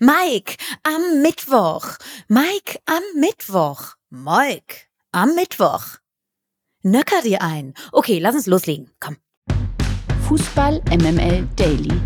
[0.00, 1.96] Mike, am Mittwoch.
[2.28, 3.94] Mike, am Mittwoch.
[4.10, 5.98] Mike, am Mittwoch.
[6.82, 7.74] Nöcker dir ein.
[7.92, 8.90] Okay, lass uns loslegen.
[9.00, 9.16] Komm.
[10.26, 12.00] Fußball MML Daily.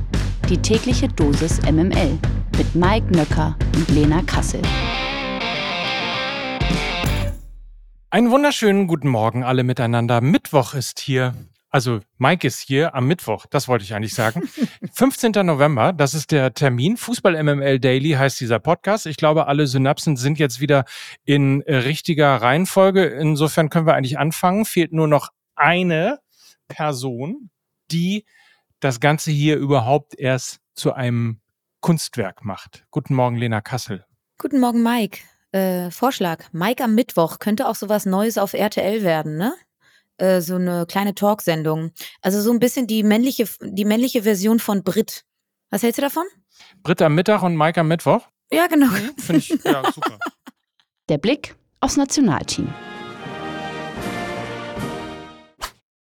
[0.48, 2.18] Die tägliche Dosis MML
[2.56, 4.62] mit Mike Nöcker und Lena Kassel.
[8.10, 10.20] Einen wunderschönen guten Morgen alle miteinander.
[10.20, 11.34] Mittwoch ist hier.
[11.76, 14.48] Also Mike ist hier am Mittwoch, das wollte ich eigentlich sagen.
[14.94, 15.32] 15.
[15.44, 16.96] November, das ist der Termin.
[16.96, 19.04] Fußball MML Daily heißt dieser Podcast.
[19.04, 20.86] Ich glaube, alle Synapsen sind jetzt wieder
[21.26, 23.04] in äh, richtiger Reihenfolge.
[23.04, 24.64] Insofern können wir eigentlich anfangen.
[24.64, 26.18] Fehlt nur noch eine
[26.66, 27.50] Person,
[27.90, 28.24] die
[28.80, 31.42] das Ganze hier überhaupt erst zu einem
[31.82, 32.86] Kunstwerk macht.
[32.90, 34.06] Guten Morgen, Lena Kassel.
[34.38, 35.18] Guten Morgen, Mike.
[35.52, 36.42] Äh, Vorschlag.
[36.52, 39.54] Mike am Mittwoch könnte auch sowas Neues auf RTL werden, ne?
[40.18, 41.92] Äh, so eine kleine Talksendung.
[42.22, 45.24] Also so ein bisschen die männliche, die männliche Version von Brit.
[45.70, 46.24] Was hältst du davon?
[46.82, 48.22] Brit am Mittag und Mike am Mittwoch?
[48.50, 48.86] Ja, genau.
[48.86, 50.18] Mhm, Finde ich, ja, super.
[51.08, 52.72] Der Blick aufs Nationalteam.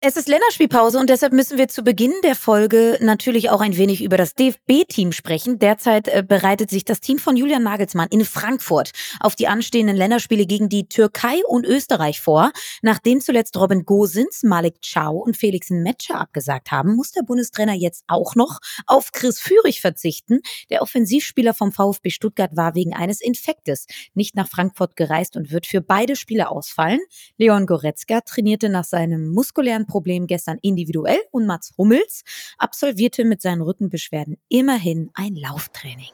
[0.02, 4.02] Es ist Länderspielpause und deshalb müssen wir zu Beginn der Folge natürlich auch ein wenig
[4.02, 5.60] über das DFB-Team sprechen.
[5.60, 10.46] Derzeit äh, bereitet sich das Team von Julian Nagelsmann in Frankfurt auf die anstehenden Länderspiele
[10.46, 12.54] gegen die Türkei und Österreich vor.
[12.82, 18.06] Nachdem zuletzt Robin Gosens, Malik Chow und Felix Metscher abgesagt haben, muss der Bundestrainer jetzt
[18.08, 20.40] auch noch auf Chris Führig verzichten.
[20.70, 25.66] Der Offensivspieler vom VfB Stuttgart war wegen eines Infektes nicht nach Frankfurt gereist und wird
[25.66, 27.02] für beide Spiele ausfallen.
[27.36, 32.24] Leon Goretzka trainierte nach seinem muskulären Problem gestern individuell und Mats Hummels
[32.58, 36.14] absolvierte mit seinen Rückenbeschwerden immerhin ein Lauftraining.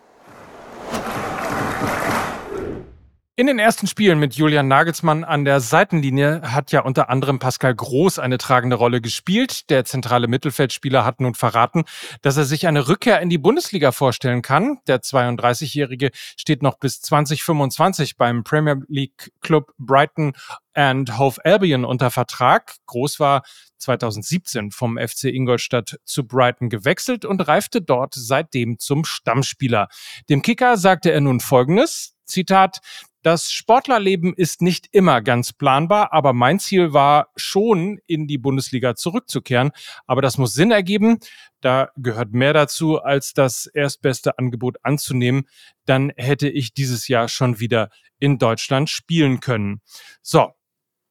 [3.37, 7.75] In den ersten Spielen mit Julian Nagelsmann an der Seitenlinie hat ja unter anderem Pascal
[7.75, 9.69] Groß eine tragende Rolle gespielt.
[9.69, 11.83] Der zentrale Mittelfeldspieler hat nun verraten,
[12.21, 14.79] dass er sich eine Rückkehr in die Bundesliga vorstellen kann.
[14.87, 20.31] Der 32-Jährige steht noch bis 2025 beim Premier League Club Brighton
[20.73, 22.75] and Hove Albion unter Vertrag.
[22.85, 23.43] Groß war
[23.79, 29.89] 2017 vom FC Ingolstadt zu Brighton gewechselt und reifte dort seitdem zum Stammspieler.
[30.29, 32.13] Dem Kicker sagte er nun Folgendes.
[32.25, 32.79] Zitat,
[33.25, 38.93] das Sportlerleben ist nicht immer ganz planbar, aber mein Ziel war schon, in die Bundesliga
[38.93, 39.71] zurückzukehren.
[40.05, 41.17] Aber das muss Sinn ergeben.
[41.59, 45.47] Da gehört mehr dazu, als das erstbeste Angebot anzunehmen.
[45.85, 49.81] Dann hätte ich dieses Jahr schon wieder in Deutschland spielen können.
[50.21, 50.51] So,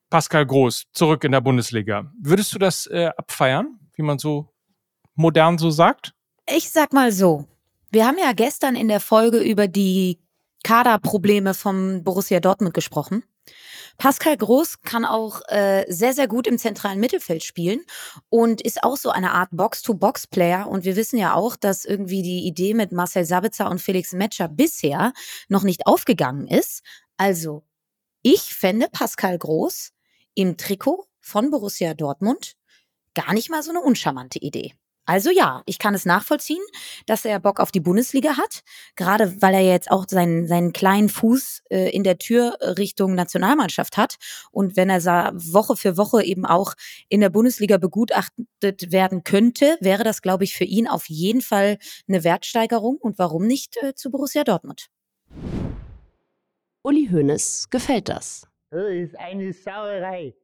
[0.09, 2.13] Pascal Groß, zurück in der Bundesliga.
[2.23, 4.55] Würdest du das äh, abfeiern, wie man so
[5.17, 6.15] modern so sagt?
[6.47, 7.49] Ich sag mal so.
[7.91, 10.24] Wir haben ja gestern in der Folge über die
[10.65, 13.23] Kaderprobleme vom Borussia Dortmund gesprochen.
[13.97, 17.81] Pascal Groß kann auch äh, sehr, sehr gut im zentralen Mittelfeld spielen
[18.29, 20.67] und ist auch so eine Art Box-to-Box-Player.
[20.67, 24.49] Und wir wissen ja auch, dass irgendwie die Idee mit Marcel Sabitzer und Felix Metscher
[24.49, 25.13] bisher
[25.49, 26.83] noch nicht aufgegangen ist.
[27.17, 27.63] Also,
[28.23, 29.93] ich fände Pascal Groß
[30.35, 32.57] im Trikot von Borussia Dortmund
[33.15, 34.75] gar nicht mal so eine uncharmante Idee.
[35.07, 36.63] Also ja, ich kann es nachvollziehen,
[37.07, 38.63] dass er Bock auf die Bundesliga hat,
[38.97, 43.97] gerade weil er jetzt auch seinen, seinen kleinen Fuß äh, in der Tür Richtung Nationalmannschaft
[43.97, 44.17] hat.
[44.51, 45.01] Und wenn er
[45.35, 46.75] Woche für Woche eben auch
[47.09, 51.79] in der Bundesliga begutachtet werden könnte, wäre das, glaube ich, für ihn auf jeden Fall
[52.09, 52.97] eine Wertsteigerung.
[52.97, 54.89] Und warum nicht äh, zu Borussia Dortmund?
[56.83, 58.47] Uli Hoeneß gefällt das.
[58.71, 60.35] Das ist eine Sauerei.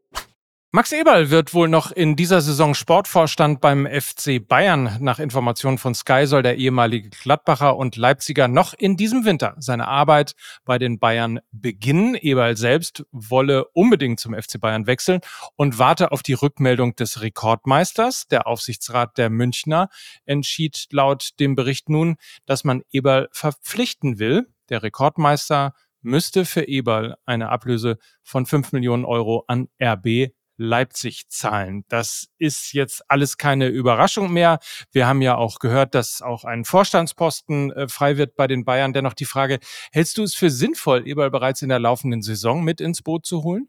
[0.73, 4.99] Max Eberl wird wohl noch in dieser Saison Sportvorstand beim FC Bayern.
[5.01, 9.89] Nach Informationen von Sky soll der ehemalige Gladbacher und Leipziger noch in diesem Winter seine
[9.89, 12.15] Arbeit bei den Bayern beginnen.
[12.15, 15.23] Eberl selbst wolle unbedingt zum FC Bayern wechseln
[15.57, 18.29] und warte auf die Rückmeldung des Rekordmeisters.
[18.29, 19.89] Der Aufsichtsrat der Münchner
[20.25, 22.15] entschied laut dem Bericht nun,
[22.47, 24.47] dass man Eberl verpflichten will.
[24.69, 30.31] Der Rekordmeister müsste für Eberl eine Ablöse von 5 Millionen Euro an RB
[30.61, 31.85] Leipzig zahlen.
[31.89, 34.59] Das ist jetzt alles keine Überraschung mehr.
[34.93, 38.93] Wir haben ja auch gehört, dass auch ein Vorstandsposten äh, frei wird bei den Bayern.
[38.93, 39.59] Dennoch die Frage,
[39.91, 43.43] hältst du es für sinnvoll, Eberl bereits in der laufenden Saison mit ins Boot zu
[43.43, 43.69] holen?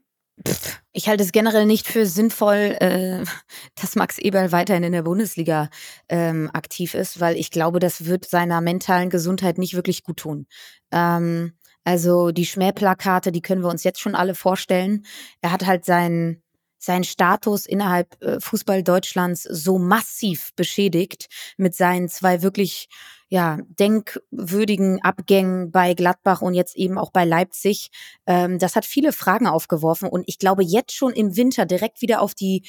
[0.92, 3.24] Ich halte es generell nicht für sinnvoll, äh,
[3.80, 5.70] dass Max Eberl weiterhin in der Bundesliga
[6.10, 10.46] ähm, aktiv ist, weil ich glaube, das wird seiner mentalen Gesundheit nicht wirklich gut tun.
[10.90, 11.54] Ähm,
[11.84, 15.06] also die Schmähplakate, die können wir uns jetzt schon alle vorstellen.
[15.40, 16.42] Er hat halt seinen
[16.82, 22.88] seinen Status innerhalb äh, Fußball Deutschlands so massiv beschädigt mit seinen zwei wirklich
[23.28, 27.90] ja, denkwürdigen Abgängen bei Gladbach und jetzt eben auch bei Leipzig.
[28.26, 32.20] Ähm, das hat viele Fragen aufgeworfen und ich glaube, jetzt schon im Winter direkt wieder
[32.20, 32.68] auf die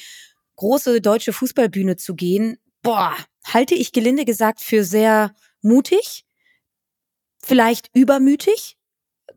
[0.56, 3.14] große deutsche Fußballbühne zu gehen, boah,
[3.44, 6.24] halte ich gelinde gesagt für sehr mutig.
[7.42, 8.78] vielleicht übermütig,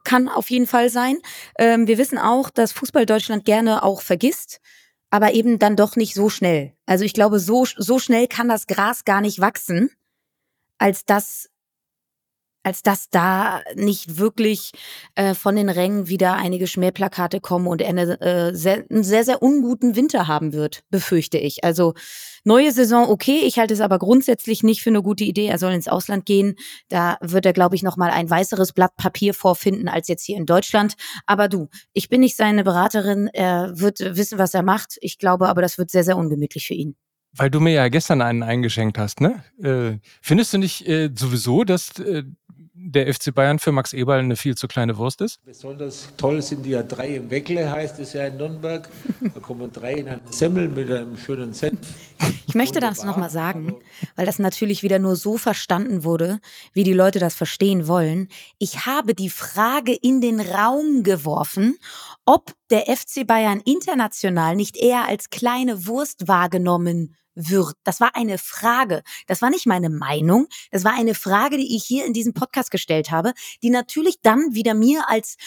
[0.07, 1.17] kann auf jeden Fall sein.
[1.59, 4.61] Ähm, wir wissen auch, dass Fußball Deutschland gerne auch vergisst,
[5.09, 6.73] aber eben dann doch nicht so schnell.
[6.85, 9.91] Also ich glaube, so, so schnell kann das Gras gar nicht wachsen,
[10.77, 11.49] als dass
[12.67, 14.73] als dass da nicht wirklich
[15.15, 19.23] äh, von den Rängen wieder einige Schmähplakate kommen und er eine, äh, sehr, einen sehr,
[19.23, 21.63] sehr unguten Winter haben wird, befürchte ich.
[21.63, 21.93] Also
[22.43, 25.45] neue Saison okay, ich halte es aber grundsätzlich nicht für eine gute Idee.
[25.45, 26.55] Er soll ins Ausland gehen.
[26.89, 30.45] Da wird er, glaube ich, nochmal ein weißeres Blatt Papier vorfinden als jetzt hier in
[30.45, 30.95] Deutschland.
[31.25, 33.29] Aber du, ich bin nicht seine Beraterin.
[33.31, 34.97] Er wird wissen, was er macht.
[34.99, 36.97] Ich glaube aber, das wird sehr, sehr ungemütlich für ihn.
[37.33, 39.43] Weil du mir ja gestern einen eingeschenkt hast, ne?
[39.61, 42.23] Äh, findest du nicht äh, sowieso, dass äh,
[42.79, 45.43] der FC Bayern für Max Eberl eine viel zu kleine Wurst ist?
[45.43, 48.87] Besonders toll sind die ja drei im Weckle, heißt es ja in Nürnberg.
[49.33, 51.79] Da kommen drei in einen Semmel mit einem schönen Senf.
[52.47, 53.75] Ich möchte das nochmal sagen,
[54.15, 56.39] weil das natürlich wieder nur so verstanden wurde,
[56.73, 58.29] wie die Leute das verstehen wollen.
[58.59, 61.77] Ich habe die Frage in den Raum geworfen,
[62.25, 67.75] ob der FC Bayern international nicht eher als kleine Wurst wahrgenommen wird.
[67.83, 69.03] Das war eine Frage.
[69.27, 70.47] Das war nicht meine Meinung.
[70.71, 74.53] Das war eine Frage, die ich hier in diesem Podcast gestellt habe, die natürlich dann
[74.53, 75.37] wieder mir als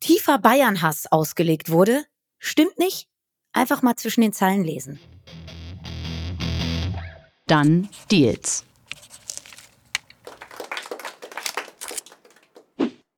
[0.00, 2.04] tiefer Bayernhass ausgelegt wurde.
[2.38, 3.06] Stimmt nicht?
[3.52, 4.98] Einfach mal zwischen den Zeilen lesen.
[7.46, 8.64] Dann Deals.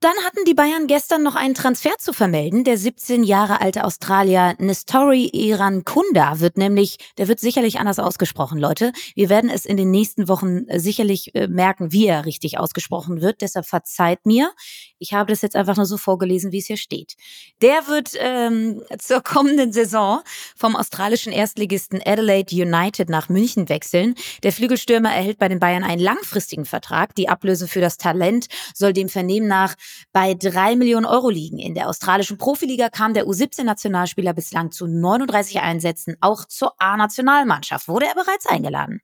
[0.02, 2.64] Dann hatten die Bayern gestern noch einen Transfer zu vermelden.
[2.64, 8.90] Der 17 Jahre alte Australier Nestori Irankunda wird nämlich, der wird sicherlich anders ausgesprochen, Leute.
[9.14, 13.20] Wir werden es in den nächsten Wochen äh, sicherlich äh, merken, wie er richtig ausgesprochen
[13.20, 13.42] wird.
[13.42, 14.50] Deshalb verzeiht mir.
[14.98, 17.14] Ich habe das jetzt einfach nur so vorgelesen, wie es hier steht.
[17.60, 20.22] Der wird ähm, zur kommenden Saison
[20.56, 24.16] vom australischen Erstligisten Adelaide United nach München wechseln.
[24.42, 27.14] Der Flügelstürmer erhält bei den Bayern einen langfristigen Vertrag.
[27.14, 29.76] Die Ablöse für das Talent soll dem Vernehmen nach
[30.12, 31.58] bei drei Millionen Euro liegen.
[31.58, 36.16] In der australischen Profiliga kam der U17-Nationalspieler bislang zu 39 Einsätzen.
[36.20, 39.00] Auch zur A-Nationalmannschaft wurde er bereits eingeladen.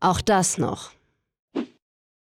[0.00, 0.95] Auch das noch.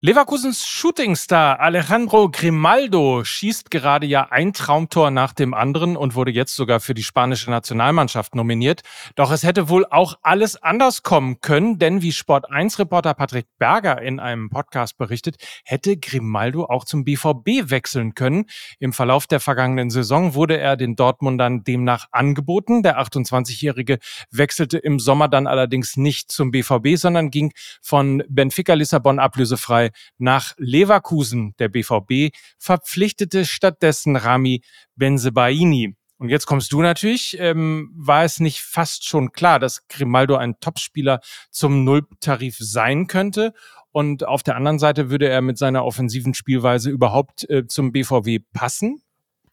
[0.06, 6.54] Leverkusens Shootingstar Alejandro Grimaldo schießt gerade ja ein Traumtor nach dem anderen und wurde jetzt
[6.54, 8.82] sogar für die spanische Nationalmannschaft nominiert.
[9.14, 13.46] Doch es hätte wohl auch alles anders kommen können, denn wie Sport 1 Reporter Patrick
[13.58, 18.44] Berger in einem Podcast berichtet, hätte Grimaldo auch zum BVB wechseln können.
[18.80, 22.82] Im Verlauf der vergangenen Saison wurde er den Dortmundern demnach angeboten.
[22.82, 29.18] Der 28-Jährige wechselte im Sommer dann allerdings nicht zum BVB, sondern ging von Benfica Lissabon
[29.18, 31.54] ablösefrei nach Leverkusen.
[31.58, 34.62] Der BVB verpflichtete stattdessen Rami
[34.96, 35.96] Benzebaini.
[36.18, 37.36] Und jetzt kommst du natürlich.
[37.38, 41.20] Ähm, war es nicht fast schon klar, dass Grimaldo ein Topspieler
[41.50, 43.52] zum Nulltarif sein könnte?
[43.90, 48.44] Und auf der anderen Seite würde er mit seiner offensiven Spielweise überhaupt äh, zum BVB
[48.52, 49.02] passen?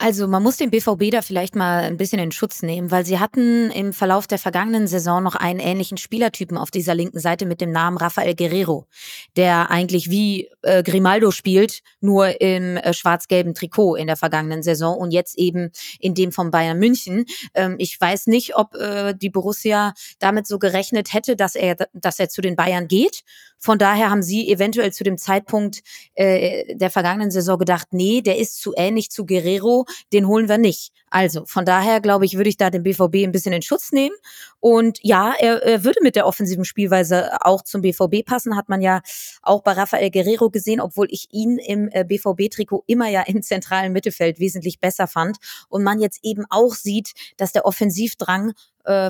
[0.02, 3.20] Also man muss den BVB da vielleicht mal ein bisschen in Schutz nehmen, weil sie
[3.20, 7.62] hatten im Verlauf der vergangenen Saison noch einen ähnlichen Spielertypen auf dieser linken Seite mit
[7.62, 8.88] dem Namen Rafael Guerrero,
[9.36, 14.98] der eigentlich wie äh, Grimaldo spielt, nur im äh, schwarz-gelben Trikot in der vergangenen Saison
[14.98, 15.70] und jetzt eben
[16.00, 17.26] in dem von Bayern München.
[17.54, 22.18] Ähm, ich weiß nicht, ob äh, die Borussia damit so gerechnet hätte, dass er, dass
[22.18, 23.22] er zu den Bayern geht.
[23.64, 25.84] Von daher haben sie eventuell zu dem Zeitpunkt
[26.16, 30.58] äh, der vergangenen Saison gedacht, nee, der ist zu ähnlich zu Guerrero, den holen wir
[30.58, 30.92] nicht.
[31.12, 34.16] Also von daher glaube ich, würde ich da den BVB ein bisschen in Schutz nehmen.
[34.60, 38.82] Und ja, er, er würde mit der offensiven Spielweise auch zum BVB passen, hat man
[38.82, 39.02] ja
[39.44, 43.94] auch bei Rafael Guerrero gesehen, obwohl ich ihn im äh, BVB-Trikot immer ja im zentralen
[43.94, 45.38] Mittelfeld wesentlich besser fand.
[45.70, 48.54] Und man jetzt eben auch sieht, dass der Offensivdrang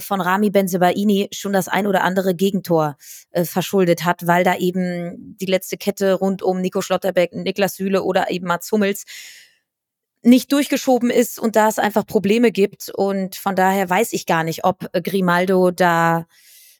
[0.01, 2.97] von Rami Benzebaini schon das ein oder andere Gegentor
[3.31, 8.03] äh, verschuldet hat, weil da eben die letzte Kette rund um Nico Schlotterbeck, Niklas Süle
[8.03, 9.05] oder eben Mats Hummels
[10.23, 12.89] nicht durchgeschoben ist und da es einfach Probleme gibt.
[12.93, 16.27] Und von daher weiß ich gar nicht, ob Grimaldo da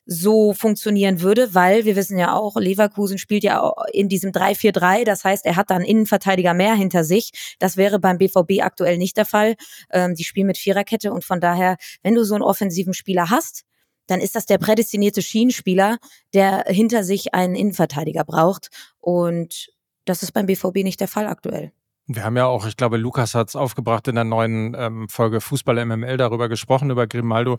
[0.04, 5.24] so funktionieren würde, weil wir wissen ja auch, Leverkusen spielt ja in diesem 3-4-3, das
[5.24, 7.56] heißt, er hat dann Innenverteidiger mehr hinter sich.
[7.58, 9.54] Das wäre beim BVB aktuell nicht der Fall.
[9.90, 13.62] Ähm, die spielen mit Viererkette und von daher, wenn du so einen offensiven Spieler hast,
[14.06, 15.98] dann ist das der prädestinierte Schienenspieler,
[16.34, 18.68] der hinter sich einen Innenverteidiger braucht.
[19.00, 19.68] Und
[20.04, 21.72] das ist beim BVB nicht der Fall aktuell.
[22.06, 25.40] Wir haben ja auch, ich glaube, Lukas hat es aufgebracht in der neuen ähm, Folge
[25.40, 27.58] Fußball MML darüber gesprochen, über Grimaldo.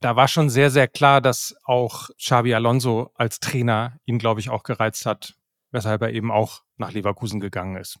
[0.00, 4.50] Da war schon sehr, sehr klar, dass auch Xavi Alonso als Trainer ihn, glaube ich,
[4.50, 5.34] auch gereizt hat,
[5.70, 8.00] weshalb er eben auch nach Leverkusen gegangen ist.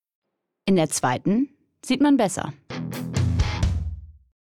[0.65, 1.49] In der zweiten
[1.83, 2.53] sieht man besser.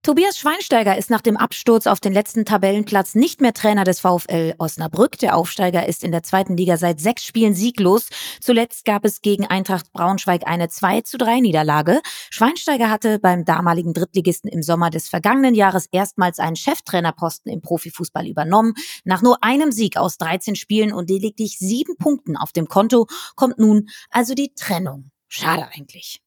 [0.09, 4.55] Tobias Schweinsteiger ist nach dem Absturz auf den letzten Tabellenplatz nicht mehr Trainer des VfL
[4.57, 5.19] Osnabrück.
[5.19, 8.09] Der Aufsteiger ist in der zweiten Liga seit sechs Spielen sieglos.
[8.41, 12.01] Zuletzt gab es gegen Eintracht Braunschweig eine 2 zu 3 Niederlage.
[12.31, 18.27] Schweinsteiger hatte beim damaligen Drittligisten im Sommer des vergangenen Jahres erstmals einen Cheftrainerposten im Profifußball
[18.27, 18.73] übernommen.
[19.05, 23.59] Nach nur einem Sieg aus 13 Spielen und lediglich sieben Punkten auf dem Konto kommt
[23.59, 25.11] nun also die Trennung.
[25.29, 26.21] Schade eigentlich.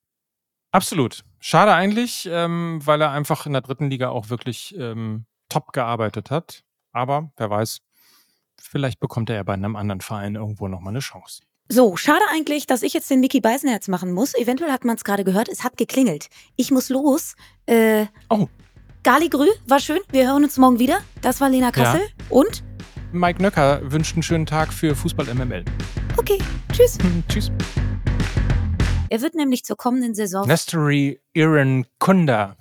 [0.72, 1.24] Absolut.
[1.40, 6.32] Schade eigentlich, ähm, weil er einfach in der dritten Liga auch wirklich ähm, top gearbeitet
[6.32, 6.64] hat.
[6.94, 7.80] Aber wer weiß,
[8.62, 11.42] vielleicht bekommt er ja bei einem anderen Verein irgendwo nochmal eine Chance.
[11.68, 14.34] So, schade eigentlich, dass ich jetzt den Mickey Beisenherz machen muss.
[14.36, 16.28] Eventuell hat man es gerade gehört, es hat geklingelt.
[16.58, 17.36] Ich muss los.
[17.66, 18.48] Äh, Oh.
[19.04, 20.00] Galigrü, war schön.
[20.12, 21.00] Wir hören uns morgen wieder.
[21.22, 22.02] Das war Lena Kassel.
[22.30, 22.64] Und?
[23.14, 25.66] Mike Nöcker wünscht einen schönen Tag für Fußball MML.
[26.18, 26.38] Okay,
[26.72, 26.98] tschüss.
[27.28, 27.52] Tschüss.
[29.12, 30.48] Er wird nämlich zur kommenden Saison.
[30.48, 32.56] Nestory Iran Kunda.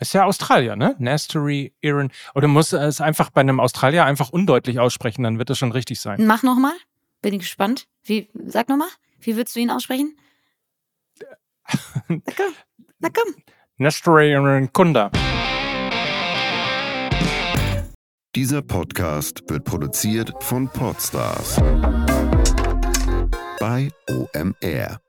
[0.00, 0.96] Ist ja Australier, ne?
[0.98, 2.10] Nestory Iran.
[2.34, 6.00] Oder muss es einfach bei einem Australier einfach undeutlich aussprechen, dann wird es schon richtig
[6.00, 6.26] sein.
[6.26, 6.72] Mach nochmal.
[7.20, 7.86] Bin ich gespannt.
[8.02, 8.88] Wie, sag nochmal.
[9.20, 10.16] Wie würdest du ihn aussprechen?
[12.08, 12.54] Na komm.
[12.98, 13.34] Na komm.
[13.76, 15.12] Nestory Iran Kunda.
[18.34, 21.60] Dieser Podcast wird produziert von Podstars
[23.60, 25.01] bei OMR.